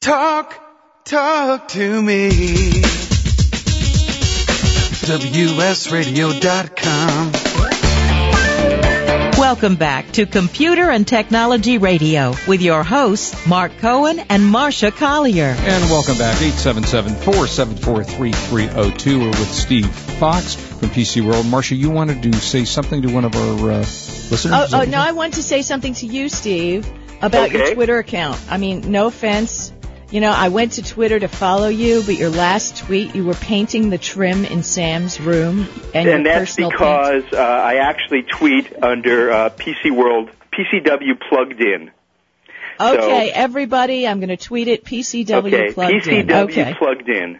[0.00, 0.54] Talk,
[1.04, 2.30] talk to me.
[5.08, 7.32] WSRadio.com.
[9.36, 15.56] Welcome back to Computer and Technology Radio with your hosts, Mark Cohen and Marsha Collier.
[15.58, 19.20] And welcome back, 877-474-3302.
[19.20, 21.44] We're with Steve Fox from PC World.
[21.46, 24.72] Marsha, you wanted to say something to one of our uh, listeners?
[24.72, 26.88] Oh, oh, no, I want to say something to you, Steve,
[27.20, 28.40] about your Twitter account.
[28.48, 29.72] I mean, no offense.
[30.10, 33.34] You know, I went to Twitter to follow you, but your last tweet, you were
[33.34, 39.30] painting the trim in Sam's room and, and that's because uh, I actually tweet under
[39.30, 41.90] uh, PC World PCW plugged in.
[42.80, 44.84] Okay, so- everybody, I'm going to tweet it.
[44.84, 46.26] PCW okay, plugged in.
[46.26, 46.74] PCW Okay.
[46.78, 47.38] plugged in,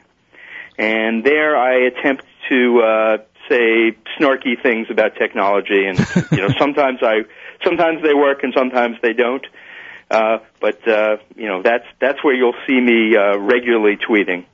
[0.77, 5.99] and there I attempt to uh, say snarky things about technology, and
[6.33, 7.23] you know sometimes I
[7.65, 9.47] sometimes they work and sometimes they don't.
[10.11, 14.47] Uh, but uh, you know that's that's where you'll see me uh, regularly tweeting.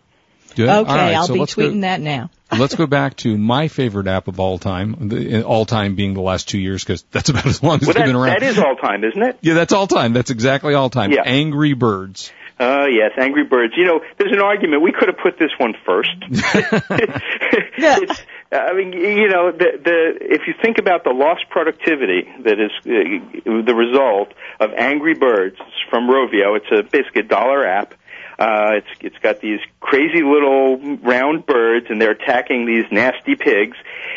[0.56, 0.68] Good.
[0.68, 2.30] Okay, All right, I'll so be tweeting go, that now.
[2.58, 6.20] let's go back to my favorite app of all time, the, all time being the
[6.20, 8.40] last two years, because that's about as long as Well, they've that, been around.
[8.40, 9.38] that is all time, isn't it?
[9.40, 10.12] yeah, that's all time.
[10.12, 11.10] That's exactly all time.
[11.10, 11.22] Yeah.
[11.24, 12.32] Angry Birds.
[12.58, 13.74] Uh, yes, Angry Birds.
[13.76, 14.82] You know, there's an argument.
[14.82, 16.10] We could have put this one first.
[16.30, 18.22] it's,
[18.54, 22.70] I mean, you know, the, the, if you think about the lost productivity that is
[22.86, 25.56] uh, the result of Angry Birds
[25.90, 27.94] from Rovio, it's a, basically a dollar app.
[28.38, 33.76] Uh, it's, it's got these crazy little round birds and they're attacking these nasty pigs.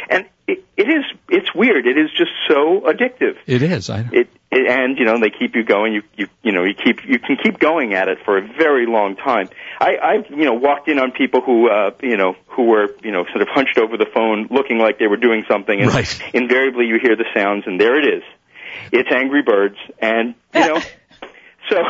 [0.10, 1.86] And it, it is, it's weird.
[1.86, 3.90] It is just so addictive It is.
[3.90, 4.10] I know.
[4.14, 5.94] it, it and you know they keep you going.
[5.94, 8.86] You you you know you keep you can keep going at it for a very
[8.86, 9.50] long time.
[9.80, 13.12] I i've you know walked in on people who uh you know who were you
[13.12, 16.22] know sort of hunched over the phone looking like they were doing something and Right.
[16.34, 18.24] invariably you hear the sounds and there it is.
[18.92, 20.82] It's angry birds and you know
[21.70, 21.84] so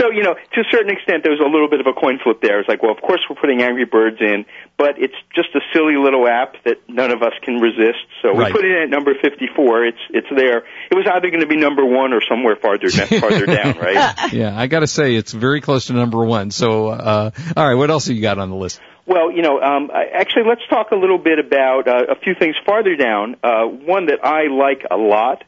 [0.00, 2.18] so you know to a certain extent there was a little bit of a coin
[2.22, 4.44] flip there it's like well of course we're putting angry birds in
[4.78, 8.48] but it's just a silly little app that none of us can resist so Right.
[8.48, 10.58] we put it in at number 54 it's it's there
[10.90, 14.00] it was either going to be number 1 or somewhere farther farther down right
[14.32, 16.50] yeah, I got to say it's very close to number one.
[16.50, 18.80] So, uh, all right, what else have you got on the list?
[19.06, 22.54] Well, you know, um, actually, let's talk a little bit about uh, a few things
[22.64, 23.36] farther down.
[23.42, 25.42] Uh, one that I like a lot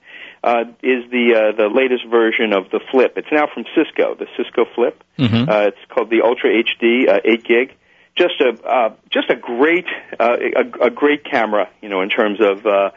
[0.44, 3.14] uh, is the uh, the latest version of the Flip.
[3.16, 5.02] It's now from Cisco, the Cisco Flip.
[5.18, 5.48] Mhm.
[5.48, 7.74] Uh, it's called the Ultra HD, uh, eight gig.
[8.16, 9.86] Just a uh, just a great
[10.18, 12.90] uh, a, a great camera, you know, in terms of uh,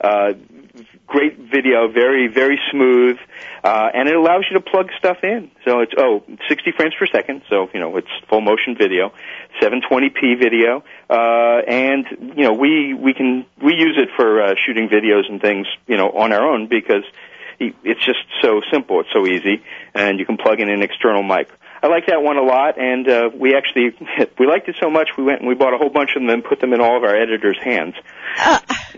[0.00, 0.32] uh,
[1.06, 3.18] great video, very very smooth,
[3.64, 5.50] uh, and it allows you to plug stuff in.
[5.64, 9.12] So it's oh 60 frames per second, so you know it's full motion video,
[9.60, 12.06] 720p video, uh, and
[12.36, 15.96] you know we we can we use it for uh, shooting videos and things, you
[15.96, 17.04] know, on our own because
[17.60, 19.62] it's just so simple, it's so easy,
[19.94, 21.50] and you can plug in an external mic.
[21.82, 23.96] I like that one a lot, and uh, we actually
[24.38, 26.28] we liked it so much we went and we bought a whole bunch of them
[26.28, 27.94] and put them in all of our editors' hands.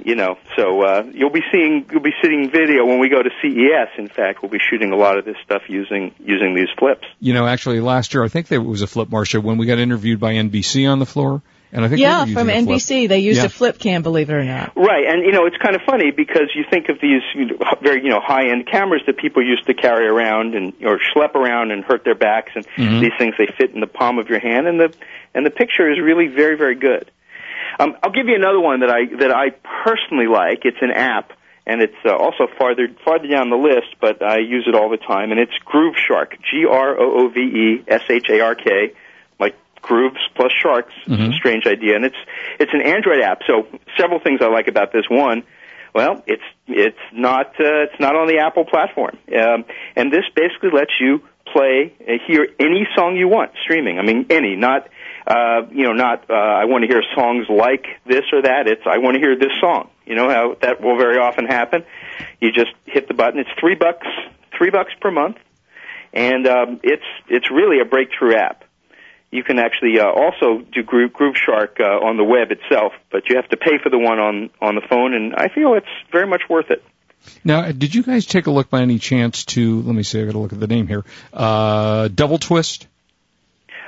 [0.04, 3.30] You know, so uh, you'll be seeing you'll be seeing video when we go to
[3.40, 3.98] CES.
[3.98, 7.06] In fact, we'll be shooting a lot of this stuff using using these flips.
[7.20, 9.78] You know, actually, last year I think there was a flip, Marsha, when we got
[9.78, 11.40] interviewed by NBC on the floor,
[11.72, 12.68] and I think Yeah, from using a flip.
[12.78, 13.08] NBC.
[13.08, 13.46] They used Yeah.
[13.46, 14.72] a flip cam, believe it or not.
[14.76, 17.56] Right, and you know it's kind of funny because you think of these you know,
[17.82, 21.34] very you know high end cameras that people used to carry around and or schlep
[21.34, 23.00] around and hurt their backs, and Mhm.
[23.00, 24.92] these things they fit in the palm of your hand, and the
[25.34, 27.10] and the picture is really very very good.
[27.80, 29.50] Um, I'll give you another one that I that I
[29.84, 30.66] personally like.
[30.66, 31.32] It's an app,
[31.66, 34.98] and it's uh, also farther farther down the list, but I use it all the
[34.98, 36.36] time, and it's Groove Shark.
[36.50, 38.94] G R O O V E S H A R K, like
[39.82, 40.94] grooves plus sharks.
[41.06, 41.30] It's Mhm.
[41.30, 42.16] a strange idea, and it's
[42.58, 43.42] it's an Android app.
[43.46, 43.66] So
[43.98, 45.42] several things I like about this one.
[45.94, 49.64] Well, it's it's not uh, it's not on the Apple platform, um,
[49.96, 51.20] and this basically lets you
[51.52, 53.98] play uh, hear any song you want streaming.
[53.98, 54.88] I mean any, not
[55.26, 58.68] uh, you know not uh, I want to hear songs like this or that.
[58.68, 59.90] It's I want to hear this song.
[60.06, 61.84] You know how that will very often happen.
[62.40, 63.38] You just hit the button.
[63.40, 64.06] It's three bucks
[64.56, 65.36] three bucks per month,
[66.14, 68.64] and um, it's it's really a breakthrough app.
[69.32, 73.30] You can actually uh, also do Groove, Groove Shark uh, on the web itself, but
[73.30, 75.86] you have to pay for the one on on the phone, and I feel it's
[76.12, 76.84] very much worth it.
[77.42, 79.80] Now, did you guys take a look by any chance to?
[79.82, 80.20] Let me see.
[80.20, 81.04] I got to look at the name here.
[81.32, 82.86] Uh, Double Twist.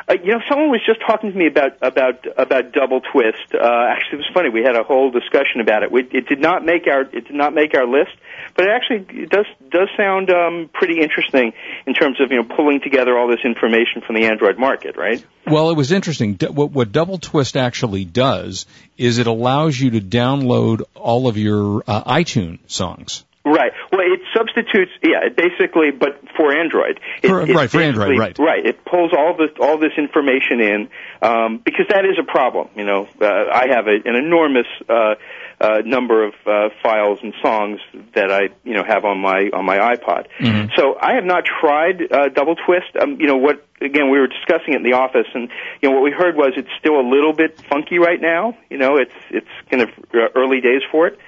[0.08, 3.54] Uh, you know, someone was just talking to me about about about Double Twist.
[3.54, 4.48] Uh, actually, it was funny.
[4.50, 5.90] We had a whole discussion about it.
[5.90, 8.12] We, it did not make our it did not make our list,
[8.56, 11.52] but it actually it does does sound um, pretty interesting
[11.86, 15.24] in terms of you know pulling together all this information from the Android market, right?
[15.46, 16.38] Well, it was interesting.
[16.40, 18.66] What, what Double Twist actually does
[18.96, 23.24] is it allows you to download all of your uh, iTunes songs.
[23.46, 23.72] Right.
[23.92, 24.92] Well, it substitutes.
[25.02, 26.98] Yeah, it basically, but for Android.
[27.22, 28.38] It, For- right, for Android, right.
[28.38, 28.64] Right.
[28.64, 30.88] It pulls all this all this information in
[31.20, 32.68] um, because that is a problem.
[32.74, 35.16] You know, uh, I have a, an enormous uh,
[35.64, 37.80] uh, number of uh, files and songs
[38.14, 40.26] that I you know have on my on my iPod.
[40.38, 40.68] Mm-hmm.
[40.76, 42.90] So I have not tried uh, Double Twist.
[43.00, 43.56] Um, you know what?
[43.80, 45.48] Again, we were discussing it in the office, and
[45.80, 48.56] you know what we heard was it's still a little bit funky right now.
[48.70, 51.18] You know, it's it's kind of uh, early days for it.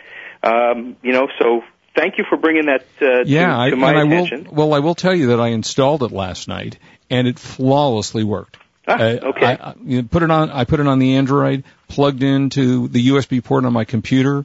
[0.43, 1.62] Um, you know, so
[1.97, 4.44] thank you for bringing that uh, Yeah, to, I, to my and I attention.
[4.44, 4.55] will.
[4.55, 6.79] Well, I will tell you that I installed it last night,
[7.11, 8.59] and it flawlessly worked.
[8.88, 9.47] Ah, okay.
[9.47, 10.50] I, I you know, put it on.
[10.50, 14.44] I put it on the Android, plugged into the USB port on my computer,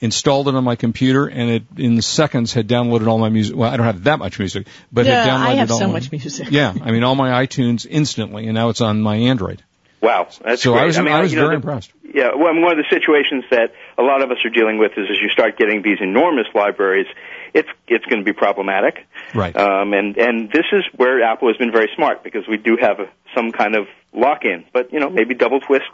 [0.00, 3.56] installed it on my computer, and it in seconds had downloaded all my music.
[3.56, 5.86] Well, I don't have that much music, but Yeah, had downloaded I have all so
[5.86, 6.48] my- much music.
[6.50, 9.62] Yeah, I mean all my iTunes instantly, and now it's on my Android.
[10.00, 10.82] Wow, that's so great.
[10.82, 11.92] I was, mean, I was you know, very the- impressed.
[12.12, 14.78] Yeah, well, I mean, one of the situations that a lot of us are dealing
[14.78, 17.06] with is as you start getting these enormous libraries,
[17.54, 19.06] it's it's going to be problematic.
[19.34, 19.56] Right.
[19.56, 22.98] Um, and and this is where Apple has been very smart because we do have
[22.98, 25.84] a, some kind of lock-in, but you know maybe Double Twist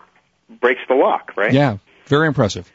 [0.49, 1.53] breaks the lock, right?
[1.53, 2.71] Yeah, very impressive.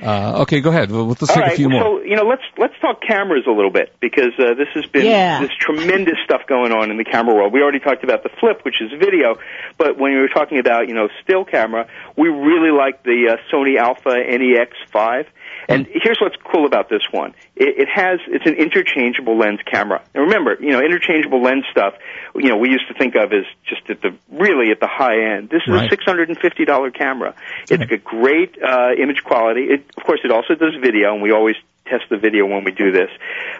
[0.00, 0.92] Uh, okay, go ahead.
[0.92, 1.52] Well, let's All take right.
[1.54, 1.82] a few more.
[1.82, 5.04] So you know, let's let's talk cameras a little bit because uh, this has been
[5.06, 5.40] Yeah.
[5.40, 7.52] this tremendous stuff going on in the camera world.
[7.52, 9.38] We already talked about the flip, which is video,
[9.76, 13.52] but when we were talking about you know still camera, we really like the uh,
[13.52, 15.26] Sony Alpha NEX5.
[15.68, 17.34] And here's what's cool about this one.
[17.54, 20.02] It, it has, it's an interchangeable lens camera.
[20.14, 21.92] And remember, you know, interchangeable lens stuff,
[22.34, 25.34] you know, we used to think of as just at the, really at the high
[25.36, 25.50] end.
[25.50, 25.92] This is Right.
[25.92, 27.34] a $650 camera.
[27.70, 29.64] It's got great, uh, image quality.
[29.64, 32.72] It, of course, it also does video, and we always test the video when we
[32.72, 33.10] do this.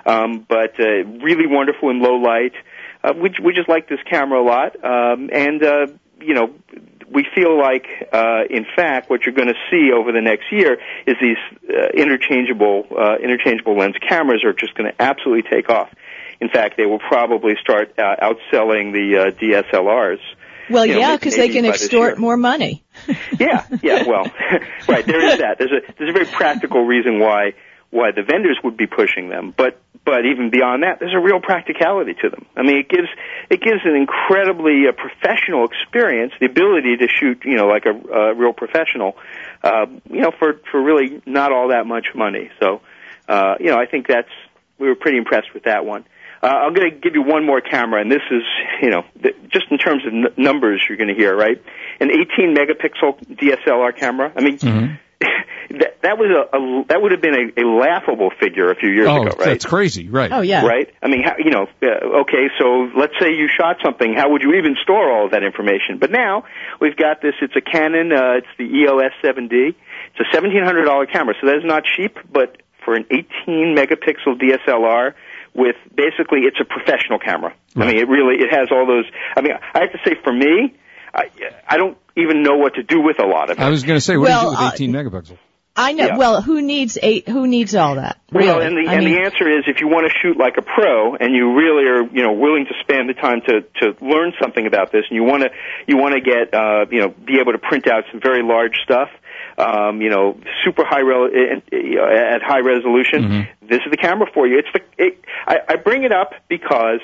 [0.07, 2.55] Um, but, uh, really wonderful in low light.
[3.05, 4.83] Uh, we, we just like this camera a lot.
[4.83, 5.87] Um, and, uh,
[6.21, 6.55] you know,
[7.11, 10.79] we feel like, uh, in fact, what you're going to see over the next year
[11.07, 11.37] is these
[11.69, 15.89] uh, interchangeable uh, interchangeable lens cameras are just going to absolutely take off.
[16.41, 20.21] In fact, they will probably start uh, outselling the uh, DSLRs.
[20.71, 22.85] Well, You know, yeah, because they can extort more money.
[23.39, 24.05] Yeah, yeah.
[24.07, 24.31] Well,
[24.89, 25.05] right.
[25.05, 25.57] There is that.
[25.59, 27.55] There's a there's a very practical reason why
[27.91, 31.41] why the vendors would be pushing them, but but even beyond that, there's a real
[31.41, 32.47] practicality to them.
[32.57, 33.09] I mean, it gives
[33.51, 37.91] it gives an incredibly uh, professional experience, the ability to shoot, you know, like a,
[37.91, 39.17] a real professional,
[39.63, 42.51] uh, you know, for for really not all that much money.
[42.61, 42.81] So,
[43.29, 44.31] uh, you know, I think that's
[44.79, 46.05] we were pretty impressed with that one.
[46.43, 48.43] Uh, I'm going to give you one more camera, and this is,
[48.81, 51.61] you know, th- just in terms of n- numbers you're going to hear, right?
[52.01, 54.33] An 18 megapixel DSLR camera.
[54.37, 54.57] I mean,
[55.71, 58.91] that that was a, a that would have been a, a laughable figure a few
[58.91, 59.47] years oh, ago, right?
[59.47, 60.31] that's crazy, right?
[60.31, 60.65] Oh, yeah.
[60.65, 60.95] Right?
[61.03, 64.15] I mean, how, you know, uh, okay, so let's say you shot something.
[64.15, 65.99] How would you even store all of that information?
[65.99, 66.45] But now
[66.81, 67.35] we've got this.
[67.43, 68.13] It's a Canon.
[68.13, 69.75] Uh, it's the EOS 7D.
[70.15, 72.17] It's a $1,700 camera, so that is not cheap.
[72.31, 75.15] But for an 18 megapixel DSLR
[75.55, 77.55] with basically, it's a professional camera.
[77.77, 79.05] I mean, it really it has all those.
[79.37, 80.75] I mean, I have to say, for me,
[81.15, 81.31] I,
[81.69, 83.63] I don't even know what to do with a lot of it.
[83.63, 85.39] I was going to say, what Well, do you do with 18 megapixel?
[85.79, 86.07] I know.
[86.07, 86.17] Yeah.
[86.17, 87.29] Well, who needs eight?
[87.29, 88.21] Who needs all that?
[88.33, 88.49] Really?
[88.49, 90.57] Well, and the I and mean, the answer is if you want to shoot like
[90.59, 94.05] a pro and you really are you know willing to spend the time to to
[94.05, 95.51] learn something about this and you want to
[95.87, 98.75] you want to get uh, you know be able to print out some very large
[98.83, 99.09] stuff.
[99.57, 103.47] Um, you know, super high rel- uh, at high resolution.
[103.63, 104.59] This is the camera for you.
[104.59, 104.81] It's the.
[104.99, 107.01] It, I, I bring it up because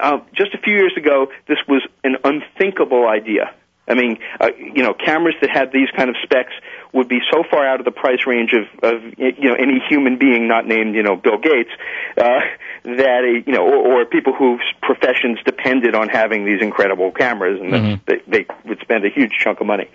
[0.00, 3.54] um, just a few years ago, this was an unthinkable idea.
[3.88, 6.52] I mean, uh, you know, cameras that had these kind of specs
[6.92, 10.18] would be so far out of the price range of, of you know any human
[10.18, 11.70] being not named you know Bill Gates
[12.16, 12.40] uh,
[12.96, 17.60] that a, you know or, or people whose professions depended on having these incredible cameras
[17.60, 18.02] and Mm-hmm.
[18.06, 19.88] that they, they would spend a huge chunk of money.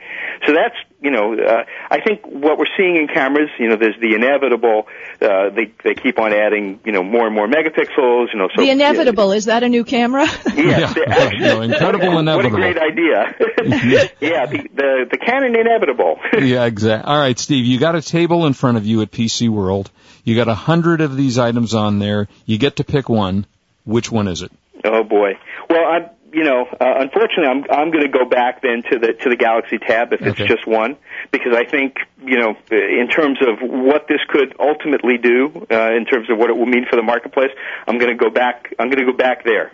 [0.46, 4.00] So that's you know uh, I think what we're seeing in cameras you know there's
[4.00, 4.88] the inevitable
[5.22, 8.62] uh, they they keep on adding you know more and more megapixels you know so
[8.62, 10.26] the inevitable is that a new camera?
[10.56, 12.60] Yes, Yeah, actually, no, incredible what, inevitable.
[12.60, 13.36] What a great idea.
[14.22, 16.20] yeah, the, the the Canon inevitable.
[16.40, 17.12] yeah, exactly.
[17.12, 19.90] All right, Steve, you got a table in front of you at PC World.
[20.24, 22.28] You got a hundred of these items on there.
[22.46, 23.46] You get to pick one.
[23.86, 24.52] Which one is it?
[24.86, 25.34] oh boy.
[25.70, 29.14] Well, I'm you know uh, unfortunately I'm I'm going to go back then to the
[29.14, 30.48] to the Galaxy Tab if it's Okay.
[30.48, 30.98] just one
[31.32, 36.06] because I think you know in terms of what this could ultimately do uh, in
[36.06, 37.52] terms of what it will mean for the marketplace
[37.88, 39.72] I'm going to go back I'm going to go back there.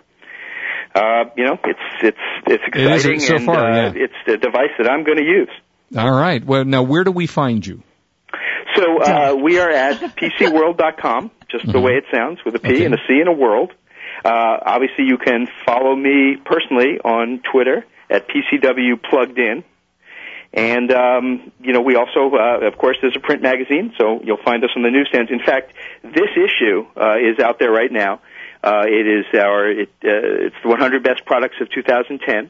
[0.95, 3.91] Uh, you know, it's it's it's exciting so and far, uh, yeah.
[3.95, 5.49] it's the device that I'm going to use.
[5.95, 6.43] All right.
[6.43, 7.83] Well, now where do we find you?
[8.79, 12.85] So uh, we are at pcworld.com, just the way it sounds, with a P Okay.
[12.85, 13.73] and a C and a world.
[14.23, 14.29] Uh,
[14.65, 19.63] obviously, you can follow me personally on Twitter at PCW Plugged In,
[20.53, 24.43] And um, you know, we also, uh, of course, there's a print magazine, so you'll
[24.45, 25.29] find us on the newsstands.
[25.29, 28.21] In fact, this issue uh, is out there right now.
[28.63, 32.49] Uh, it is our it, uh, it's the 100 best products of 2010.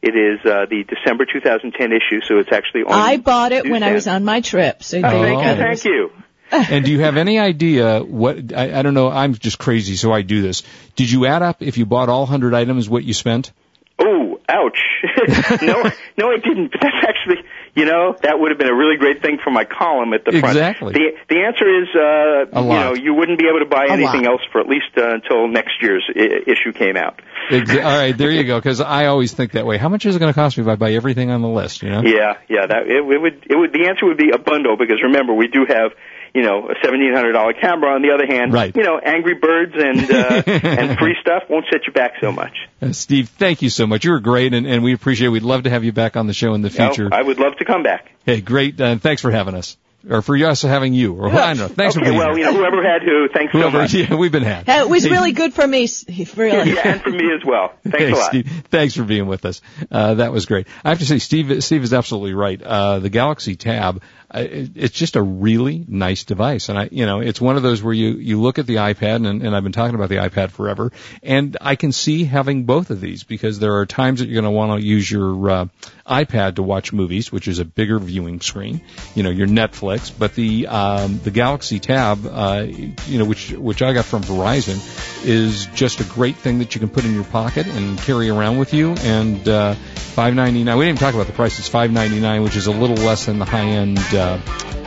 [0.00, 2.92] It is uh, the December 2010 issue, so it's actually on.
[2.92, 4.82] I bought it when I was on my trip.
[4.82, 6.10] So Oh, thank you you, thank you.
[6.50, 10.10] and do you have any idea what I, I don't know i'm just crazy so
[10.12, 10.62] i do this
[10.96, 13.52] did you add up if you bought all 100 items what you spent
[13.98, 14.78] Oh, ouch!
[15.62, 16.70] no, no, I didn't.
[16.70, 17.42] But that's actually,
[17.78, 20.32] you know, that would have been a really great thing for my column at the
[20.32, 20.56] front.
[20.56, 20.92] Exactly.
[20.94, 24.24] The the answer is, uh, you know, you wouldn't be able to buy A anything
[24.24, 24.32] lot.
[24.32, 27.20] else for at least uh, until next year's I- issue came out.
[27.50, 30.14] Exa- all right there you go because i always think that way how much is
[30.14, 32.36] it going to cost me if i buy everything on the list you know Yeah,
[32.46, 32.66] yeah.
[32.66, 35.46] That it, it would it would the answer would be a bundle because remember we
[35.48, 35.92] do have.
[36.34, 37.94] You know, a seventeen hundred dollar camera.
[37.94, 38.74] On the other hand, Right.
[38.76, 42.54] you know, Angry Birds and uh, and free stuff won't set you back so much.
[42.80, 45.42] Uh, steve thank you so much you were great and, and we appreciate it we'd
[45.42, 47.40] love to have you back on the show in the You know, future I would
[47.40, 48.12] love to come back.
[48.24, 49.76] hey great uh, thanks for having us
[50.08, 52.44] or for us having you or i don't know thanks for being well, here you
[52.44, 53.94] know, whoever had who, thanks so Whoever- much.
[53.94, 55.88] yeah, we've been had That was really good for me.
[56.36, 56.74] Really.
[56.74, 57.72] Yeah, and for me as well.
[57.82, 58.28] Thanks Hey, a lot.
[58.28, 59.60] Steve, thanks for being with us.
[59.90, 60.68] Uh, that was great.
[60.84, 62.62] I have to say, Steve, Steve is absolutely right.
[62.62, 64.02] Uh, the Galaxy Tab, uh, it,
[64.34, 67.94] it's just a really nice device, and I, you know, it's one of those where
[67.94, 70.92] you you look at the iPad, and, and I've been talking about the iPad forever,
[71.22, 74.52] and I can see having both of these because there are times that you're going
[74.52, 75.66] to want to use your uh,
[76.06, 78.82] iPad to watch movies, which is a bigger viewing screen,
[79.14, 82.66] you know, your Netflix, but the um, the Galaxy Tab, uh,
[83.06, 84.76] you know, which which I got from Verizon,
[85.24, 88.58] is just a great thing that you can put in your pocket and carry around
[88.58, 88.92] with you.
[88.92, 89.74] And uh,
[90.18, 90.76] five ninety nine.
[90.76, 91.58] We didn't even talk about the price.
[91.60, 94.38] It's five ninety nine, which is a little less than the high end uh, Uh,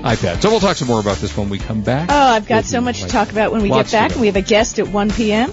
[0.01, 0.41] iPad.
[0.41, 2.09] So we'll talk some more about this when we come back.
[2.11, 4.13] Oh, I've got We'll so be much to talk about when we Lots get back.
[4.15, 4.19] go.
[4.21, 5.51] We have a guest at 1 p.m.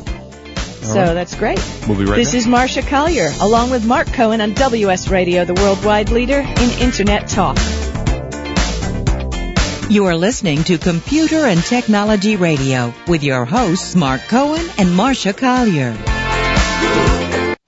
[0.83, 1.13] So right.
[1.13, 1.59] that's great.
[1.87, 2.39] We'll be right This back.
[2.39, 7.29] is Marsha Collier, along with Mark Cohen on WS Radio, the worldwide leader in Internet
[7.29, 7.59] talk.
[9.91, 15.37] You are listening to Computer and Technology Radio with your hosts Mark Cohen and Marsha
[15.37, 15.95] Collier.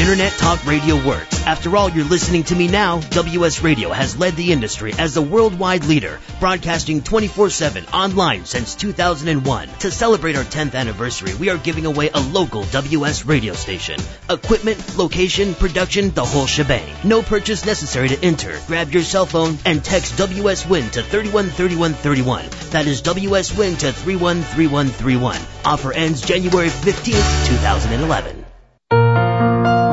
[0.00, 1.46] Internet Talk Radio works.
[1.46, 3.00] After all, you're listening to me now.
[3.00, 9.68] WS Radio has led the industry as the worldwide leader, broadcasting 24-7 online since 2001.
[9.80, 14.00] To celebrate our 10th anniversary, we are giving away a local WS radio station.
[14.30, 16.94] Equipment, location, production, the whole shebang.
[17.04, 18.58] No purchase necessary to enter.
[18.68, 22.46] Grab your cell phone and text WS Win to 313131.
[22.70, 25.36] That is WS Win to 313131.
[25.66, 28.39] Offer ends January 15th, 2011.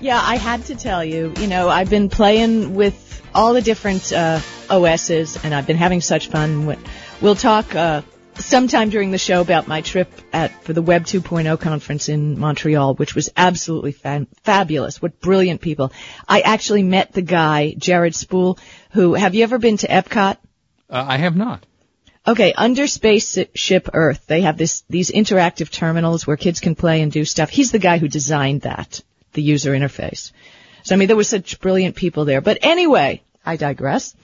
[0.01, 4.11] Yeah, I had to tell you, you know, I've been playing with all the different
[4.11, 6.75] uh, OSs, and I've been having such fun.
[7.21, 8.01] We'll talk uh,
[8.33, 12.95] sometime during the show about my trip at for the Web 2.0 conference in Montreal,
[12.95, 15.03] which was absolutely fa- fabulous.
[15.03, 15.93] What brilliant people!
[16.27, 18.57] I actually met the guy, Jared Spool,
[18.93, 20.37] who have you ever been to Epcot?
[20.89, 21.63] Uh, I have not.
[22.27, 27.11] Okay, under Spaceship Earth, they have this these interactive terminals where kids can play and
[27.11, 27.51] do stuff.
[27.51, 29.01] He's the guy who designed that,
[29.33, 30.31] the user interface.
[30.83, 32.41] So I mean, there were such brilliant people there.
[32.41, 34.15] But anyway, I digress.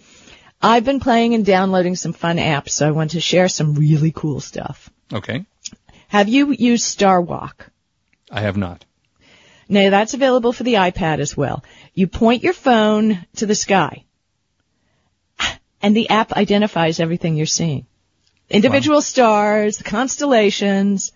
[0.61, 4.11] I've been playing and downloading some fun apps, so I want to share some really
[4.11, 4.89] cool stuff.
[5.13, 5.45] Okay.
[6.07, 7.69] Have you used Star Walk?
[8.31, 8.83] I have not.
[9.69, 11.63] Now that's available for the iPad as well.
[11.93, 14.05] You point your phone to the sky,
[15.81, 17.85] and the app identifies everything you're seeing.
[18.49, 21.11] Individual stars, constellations,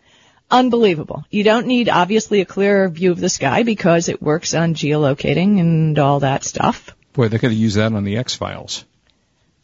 [0.52, 1.26] unbelievable.
[1.30, 5.60] You don't need obviously a clearer view of the sky because it works on geolocating
[5.60, 6.96] and all that stuff.
[7.14, 8.86] Boy, they could have used that on the X-Files.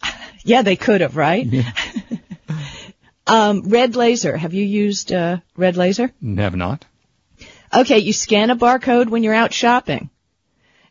[0.44, 1.46] Yeah, they could have, right?
[3.28, 4.38] um, Red Laser.
[4.38, 6.10] Have you used uh, Red Laser?
[6.38, 6.86] Have not.
[7.76, 10.10] Okay, you scan a barcode when you're out shopping.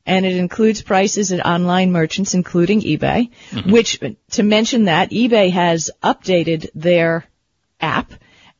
[0.05, 3.31] And it includes prices at online merchants, including eBay,
[3.65, 3.99] which,
[4.33, 7.25] to mention that, eBay has updated their
[7.81, 8.13] app,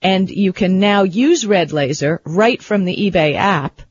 [0.07, 3.83] and you can now use Red Laser right from the eBay app.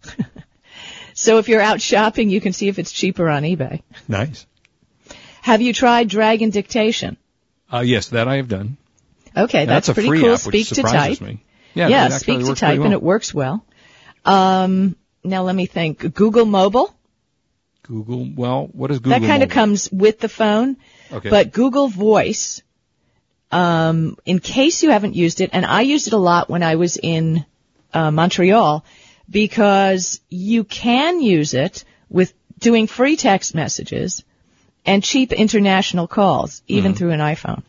[1.14, 3.82] so if you're out shopping, you can see if it's cheaper on eBay.
[4.08, 4.46] Nice.
[5.42, 7.18] Have you tried Dragon Dictation?
[7.72, 8.78] Uh, yes, that I have done.
[9.36, 10.36] Okay, that's, a pretty cool.
[10.36, 11.20] app, Speak to type.
[11.20, 11.44] me.
[11.74, 13.66] Yeah, yeah, speak to type, pretty and it works well.
[14.24, 16.14] Um, now let me think.
[16.14, 16.96] Google Mobile.
[17.84, 18.26] Google.
[18.34, 19.20] Well, what is Google?
[19.20, 20.78] that kind of comes with the phone.
[21.12, 21.30] Okay.
[21.30, 22.64] But Google Voice,
[23.56, 26.76] um, in case you haven't used it, and I used it a lot when I
[26.76, 27.46] was in
[27.94, 28.84] uh, Montreal,
[29.30, 34.24] because you can use it with doing free text messages
[34.86, 36.98] and cheap international calls, even Mm-hmm.
[36.98, 37.64] through an iPhone.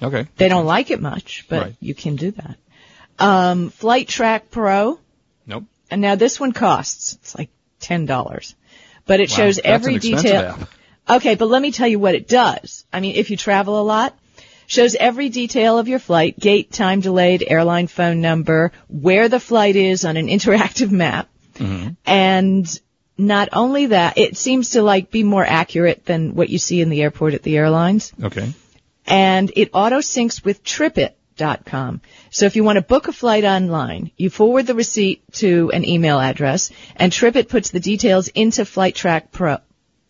[0.00, 0.26] Okay.
[0.36, 1.74] They don't like it much, but Right.
[1.80, 2.56] you can do that.
[3.18, 4.98] Um, Flight Track Pro,
[5.46, 5.64] Nope.
[5.90, 8.54] and now this one costs it's like ten dollars,
[9.06, 10.42] but it Wow, shows every detail.
[10.60, 10.68] app.
[11.08, 12.84] Okay, but let me tell you what it does.
[12.92, 14.12] I mean, if you travel a lot,
[14.66, 19.76] shows every detail of your flight, gate, time delayed, airline phone number, where the flight
[19.76, 21.28] is on an interactive map.
[21.54, 21.90] Mm-hmm.
[22.04, 22.80] And
[23.18, 26.90] not only that, it seems to like be more accurate than what you see in
[26.90, 28.12] the airport at the airlines.
[28.22, 28.52] Okay.
[29.06, 32.00] And it auto syncs with TripIt.com.
[32.30, 35.88] So if you want to book a flight online, you forward the receipt to an
[35.88, 39.58] email address and TripIt puts the details into Flight Track Pro.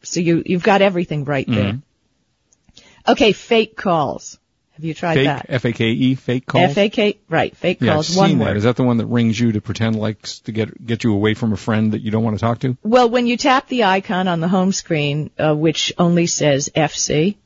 [0.03, 1.73] So you, you've got everything right there.
[1.75, 3.13] Mm-hmm.
[3.13, 4.39] Okay, fake calls.
[4.77, 5.47] Have you tried Fake that?
[5.49, 6.71] F A K E fake calls.
[6.73, 8.45] F-A-K, right, fake yeah, I've calls, seen one that.
[8.45, 8.57] word.
[8.59, 11.15] Is that the one that rings you to pretend like s- to get get you
[11.15, 12.77] away from a friend that you don't want to talk to?
[12.83, 17.37] Well, when you tap the icon on the home screen, uh, which only says FC,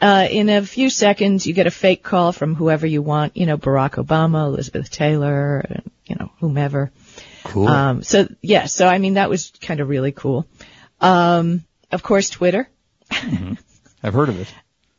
[0.00, 3.46] uh, in a few seconds you get a fake call from whoever you want, you
[3.46, 5.64] know, Barack Obama, Elizabeth Taylor,
[6.06, 6.92] you know, whomever.
[7.44, 7.66] Cool.
[7.66, 10.46] Um, so yeah, so I mean that was kind of really cool.
[11.00, 12.68] Um, of course, Twitter.
[13.10, 14.54] I've heard of it.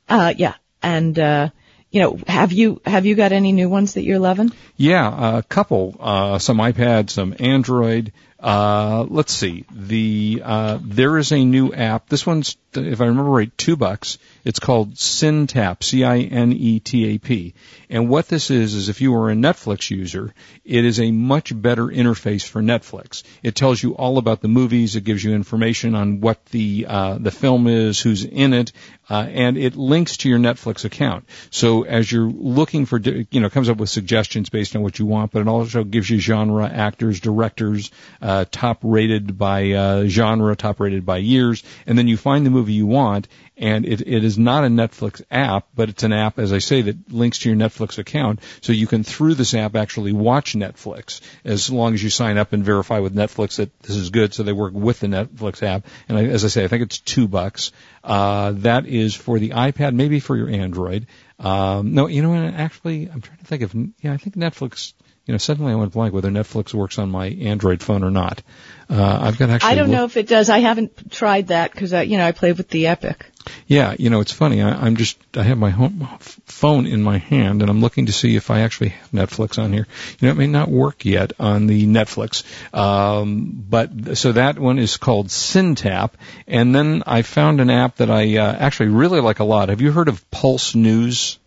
[0.09, 1.49] Uh, yeah, and uh,
[1.89, 4.51] you know, have you have you got any new ones that you're loving?
[4.77, 5.95] Yeah, a couple.
[5.99, 8.13] Uh, some iPad, some Android.
[8.39, 9.65] Uh, let's see.
[9.71, 12.07] The uh, there is a new app.
[12.07, 14.19] This one's, if I remember right, two bucks.
[14.45, 17.53] It's called CineTap, C-I-N-E-T-A-P.
[17.89, 21.59] And what this is, is if you are a Netflix user, it is a much
[21.59, 23.23] better interface for Netflix.
[23.41, 24.95] It tells you all about the movies.
[24.95, 28.71] It gives you information on what the, uh, the film is, who's in it,
[29.09, 31.27] uh, and it links to your Netflix account.
[31.49, 35.05] So as you're looking for, you know, comes up with suggestions based on what you
[35.05, 40.55] want, but it also gives you genre, actors, directors, uh, top rated by uh, genre,
[40.55, 43.27] top rated by years, and then you find the movie you want,
[43.57, 46.81] and it, it is not a Netflix app, but it's an app, as I say,
[46.83, 48.39] that links to your Netflix account.
[48.61, 52.53] So you can, through this app, actually watch Netflix as long as you sign up
[52.53, 54.33] and verify with Netflix that this is good.
[54.33, 55.85] So they work with the Netflix app.
[56.07, 57.71] And I, as I say, I think it's two bucks.
[58.03, 61.07] Uh, that is for the iPad, maybe for your Android.
[61.39, 64.93] Um, no, you know, actually, I'm trying to think of, yeah, I think Netflix
[65.25, 68.43] you know, suddenly I went blank whether Netflix works on my Android phone or not.
[68.89, 69.71] Uh, I've got actually.
[69.71, 70.49] I don't look- know if it does.
[70.49, 73.25] I haven't tried that because I, you know, I play with the Epic.
[73.67, 74.61] Yeah, you know, it's funny.
[74.61, 78.11] I, I'm just, I have my home phone in my hand and I'm looking to
[78.11, 79.87] see if I actually have Netflix on here.
[80.19, 82.43] You know, it may not work yet on the Netflix.
[82.73, 86.11] Um, but, so that one is called CineTap.
[86.47, 89.69] And then I found an app that I uh, actually really like a lot.
[89.69, 91.39] Have you heard of Pulse News?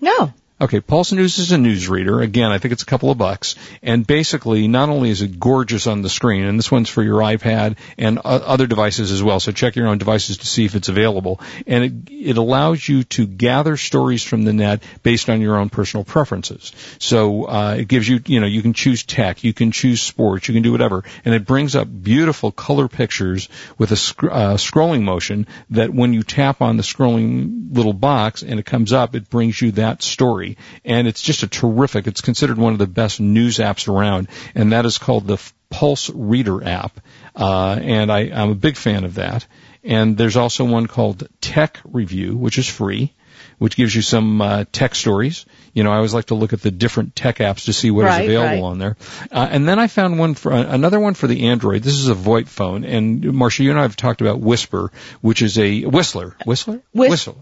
[0.00, 0.32] No.
[0.60, 2.22] Okay, Pulse News is a newsreader.
[2.22, 3.56] Again, I think it's a couple of bucks.
[3.82, 7.18] And basically, not only is it gorgeous on the screen, and this one's for your
[7.18, 10.88] iPad and other devices as well, so check your own devices to see if it's
[10.88, 11.40] available.
[11.66, 15.68] And it, it allows you to gather stories from the net based on your own
[15.68, 16.70] personal preferences.
[17.00, 20.46] So uh, it gives you, you know, you can choose tech, you can choose sports,
[20.46, 21.02] you can do whatever.
[21.24, 26.12] And it brings up beautiful color pictures with a sc- uh, scrolling motion that when
[26.12, 30.02] you tap on the scrolling little box and it comes up, it brings you that
[30.02, 30.51] story
[30.84, 32.06] and it's just a terrific.
[32.06, 35.38] It's considered one of the best news apps around, and that is called the
[35.70, 37.00] Pulse Reader app.
[37.34, 39.46] Uh, and I, I'm a big fan of that.
[39.84, 43.12] And there's also one called Tech Review, which is free,
[43.58, 45.44] which gives you some uh, tech stories.
[45.72, 48.02] You know, I always like to look at the different tech apps to see what
[48.04, 48.70] is Right, available right.
[48.70, 48.96] on there.
[49.32, 51.82] Uh, and then I found one for uh, another one for the Android.
[51.82, 55.42] This is a VoIP phone, and Marsha, you and I have talked about Whisper, which
[55.42, 56.36] is a Whistler.
[56.44, 56.82] Whistler?
[56.92, 57.40] Whis- Whistle.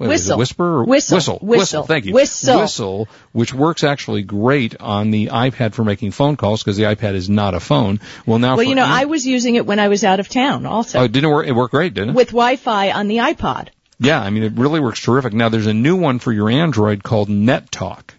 [0.00, 0.38] Wait, Whistle.
[0.38, 1.16] Whisper or Whistle.
[1.16, 1.38] Whistle.
[1.42, 1.82] Whistle.
[1.82, 2.14] Thank you.
[2.14, 2.60] Whistle.
[2.60, 7.14] Whistle, which works actually great on the iPad for making phone calls because the iPad
[7.14, 8.00] is not a phone.
[8.24, 10.64] Well, now Well, you know, I was using it when I was out of town
[10.64, 11.46] also oh, it didn't work.
[11.46, 12.14] It worked great, didn't it?
[12.16, 13.68] with Wi-Fi on the iPod.
[13.98, 15.34] Yeah, I mean, it really works terrific.
[15.34, 18.14] Now, there's a new one for your Android called NetTalk.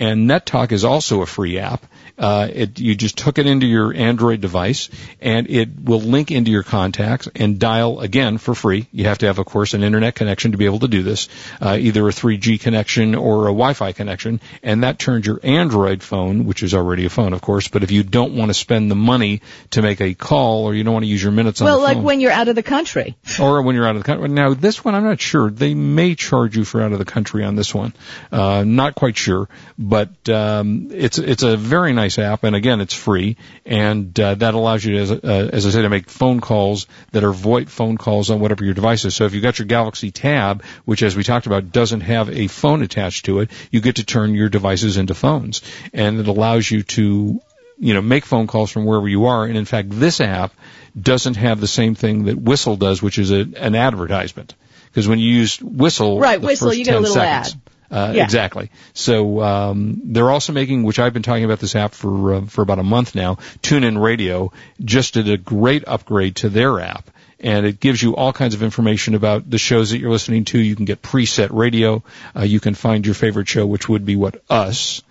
[0.00, 1.84] And NetTalk is also a free app.
[2.18, 6.50] Uh, it, you just hook it into your Android device, and it will link into
[6.50, 8.88] your contacts and dial again for free.
[8.90, 11.28] You have to have, of course, an internet connection to be able to do this,
[11.60, 16.44] uh, either a 3G connection or a Wi-Fi connection, and that turns your Android phone,
[16.44, 17.68] which is already a phone, of course.
[17.68, 20.82] But if you don't want to spend the money to make a call, or you
[20.82, 23.16] don't want to use your minutes on Well, like when you're out of the country.
[23.40, 24.28] or when you're out of the country.
[24.28, 25.50] Now, this one, I'm not sure.
[25.52, 27.94] They may charge you for out of the country on this one.
[28.32, 29.48] Uh, not quite sure,
[29.88, 34.54] but um, it's it's a very nice app, and again, it's free, and uh, that
[34.54, 37.68] allows you, to, as, uh, as I say, to make phone calls that are VoIP
[37.68, 39.16] phone calls on whatever your device is.
[39.16, 42.48] So if you've got your Galaxy Tab, which, as we talked about, doesn't have a
[42.48, 45.62] phone attached to it, you get to turn your devices into phones,
[45.94, 47.40] and it allows you to
[47.78, 49.44] you know, make phone calls from wherever you are.
[49.44, 50.52] And in fact, this app
[51.00, 54.54] doesn't have the same thing that Whistle does, which is a, an advertisement.
[54.86, 57.60] Because when you use Whistle, Right, Whistle, you get a little seconds, ad.
[57.90, 58.24] Uh, Yeah.
[58.24, 58.70] Exactly.
[58.92, 62.62] So um, they're also making, which I've been talking about this app for uh, for
[62.62, 63.36] about a month now.
[63.62, 64.52] TuneIn Radio
[64.84, 68.62] just did a great upgrade to their app, and it gives you all kinds of
[68.62, 70.58] information about the shows that you're listening to.
[70.58, 72.02] You can get preset radio.
[72.36, 75.02] Uh, you can find your favorite show, which would be what us.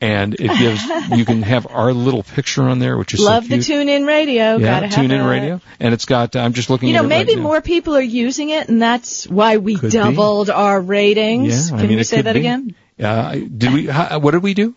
[0.00, 0.80] And it gives
[1.18, 4.06] you can have our little picture on there, which is Love so the tune in
[4.06, 4.56] radio.
[4.56, 6.36] yeah, Gotta have tune in radio, and it's got.
[6.36, 6.88] I'm just looking.
[6.88, 7.42] You know, at it right maybe now.
[7.42, 9.98] more people are using it, and that's why we Could be.
[9.98, 11.70] doubled our ratings.
[11.70, 12.38] Yeah, I Can mean, we it say that be.
[12.38, 12.74] again?
[13.02, 13.86] Uh, did we?
[13.86, 14.74] How, what did we do?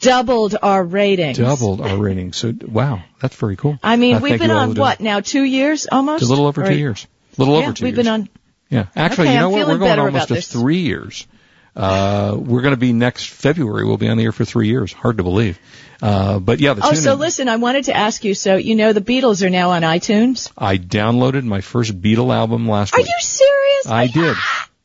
[0.00, 1.38] Doubled our ratings.
[1.38, 2.36] Doubled our ratings.
[2.36, 3.78] So wow, that's very cool.
[3.82, 5.20] I mean, Uh, we've been on what now?
[5.20, 6.22] Two years almost.
[6.22, 7.06] It's a little over Or- two years.
[7.38, 8.04] A little Yeah, over 2 we've years.
[8.04, 8.28] been on.
[8.70, 9.68] Yeah, actually, Okay, you know I'm what?
[9.68, 10.48] We're going almost to this.
[10.48, 11.26] three years.
[11.76, 13.84] Uh, we're going to be next February.
[13.84, 14.92] We'll be on the air for three years.
[14.92, 15.58] Hard to believe.
[16.00, 18.34] Uh, but yeah, the Oh, so in- listen, I wanted to ask you.
[18.34, 20.50] So you know the Beatles are now on iTunes.
[20.56, 23.06] I downloaded my first Beatle album last Are week.
[23.06, 23.86] Are you serious?
[23.86, 24.36] I did.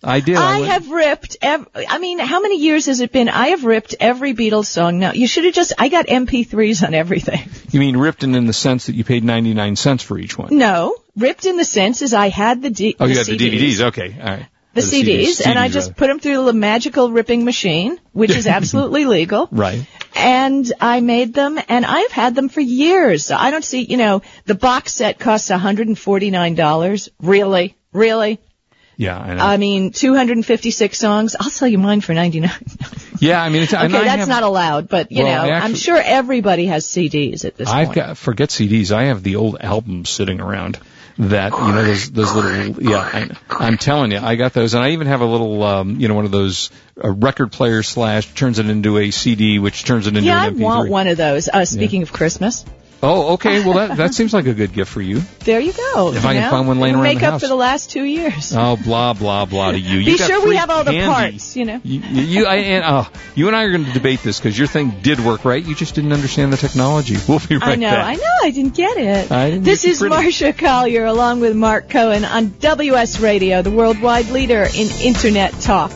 [0.01, 0.37] I did.
[0.37, 1.37] I went- have ripped.
[1.41, 3.27] Ev- I mean, how many years has it been?
[3.27, 4.99] I have ripped every Beatles song.
[4.99, 5.73] Now you should have just.
[5.77, 7.41] I got MP3s on everything.
[7.71, 10.57] You mean ripped in, in the sense that you paid 99 cents for each one?
[10.57, 13.37] No, ripped in the sense is I had the, D- Oh, the you got CDs,
[13.37, 13.81] the DVDs.
[13.89, 14.17] Okay.
[14.19, 14.45] All right.
[14.79, 18.47] The Or CDs, and I just put them through the magical ripping machine, which is
[18.57, 19.47] absolutely legal.
[19.51, 19.85] Right.
[20.15, 23.31] and I made them, and I've had them for years.
[23.31, 27.09] I don't see, you know, the box set costs $149.
[27.21, 27.75] Really?
[27.93, 28.39] Really?
[28.97, 29.43] Yeah, I know.
[29.45, 31.35] I mean, 256 songs.
[31.39, 32.51] I'll sell you mine for 99.
[33.19, 35.73] yeah, I mean, it's, okay, that's have- not allowed, but you Well, know, I I'm
[35.75, 37.95] sure everybody has CDs at this I've point.
[37.95, 38.91] got forget CDs.
[38.91, 40.79] I have the old albums sitting around.
[41.19, 44.81] That you know those those little yeah I, I'm telling you I got those and
[44.81, 46.69] I even have a little um you know one of those
[47.03, 50.47] uh, record player slash turns it into a CD which turns it into yeah, I
[50.47, 50.61] an MP3.
[50.61, 51.49] want one of those.
[51.49, 52.63] Uh, speaking of Christmas,
[53.01, 55.19] Oh okay well that that seems like a good gift for you.
[55.45, 56.09] there you go.
[56.13, 56.49] If you I can know?
[56.49, 57.41] find one laying around make the up house.
[57.41, 58.53] for the last two years.
[58.59, 59.99] Oh blah blah blah to you.
[59.99, 61.13] Be you got sure we have all the candy.
[61.31, 61.79] parts, you know.
[61.83, 64.67] You, you, I, and, uh, you and I are going to debate this because your
[64.67, 65.63] thing did work right.
[65.63, 67.15] You just didn't understand the technology.
[67.29, 68.05] We'll be right I know, back.
[68.05, 69.31] I know, I didn't get it.
[69.31, 70.01] I didn't this is.
[70.01, 75.91] Marsha Collier along with Mark Cohen on WS Radio, the worldwide leader in Internet talk.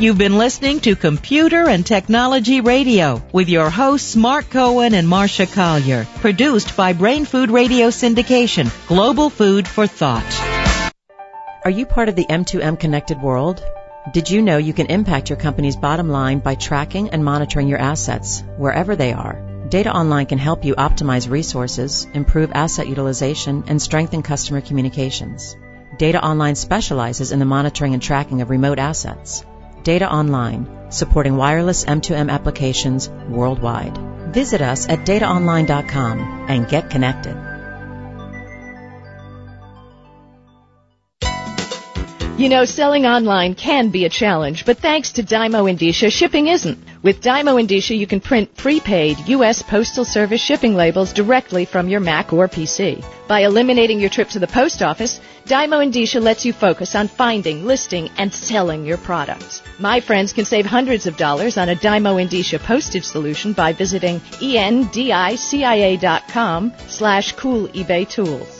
[0.00, 5.44] You've been listening to Computer and Technology Radio with your hosts Mark Cohen and Marsha
[5.52, 10.24] Collier, produced by Brain Food Radio Syndication, global food for thought.
[11.66, 13.62] Are you part of the M2M connected world?
[14.14, 17.78] Did you know you can impact your company's bottom line by tracking and monitoring your
[17.78, 19.66] assets wherever they are?
[19.68, 25.58] Data Online can help you optimize resources, improve asset utilization, and strengthen customer communications.
[25.98, 29.44] Data Online specializes in the monitoring and tracking of remote assets.
[29.84, 33.96] Data Online, supporting wireless M2M applications worldwide.
[34.32, 37.36] Visit us at dataonline.com and get connected.
[42.40, 46.78] You know, selling online can be a challenge, but thanks to Dymo Endicia, shipping isn't.
[47.02, 49.62] With Dymo Endicia, you can print prepaid U.S.
[49.62, 53.02] Postal Service shipping labels directly from your Mac or PC.
[53.26, 57.64] By eliminating your trip to the post office, Dymo Endicia lets you focus on finding,
[57.64, 59.62] listing, and selling your products.
[59.78, 64.20] My friends can save hundreds of dollars on a Dymo Endicia postage solution by visiting
[64.20, 64.72] endicia.com
[66.86, 68.59] slash cool eBay tools.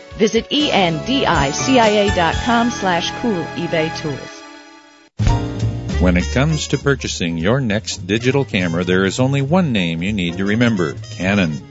[0.17, 1.21] Visit endicia.com
[2.71, 4.41] slash cool eBay tools.
[6.01, 10.11] When it comes to purchasing your next digital camera, there is only one name you
[10.13, 11.70] need to remember Canon.